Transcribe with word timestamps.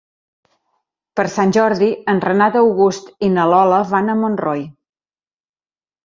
Per 1.19 1.25
Sant 1.33 1.51
Jordi 1.57 1.89
en 2.13 2.21
Renat 2.23 2.57
August 2.61 3.11
i 3.27 3.29
na 3.33 3.43
Lola 3.51 3.83
van 3.91 4.09
a 4.09 4.17
Montroi. 4.23 4.65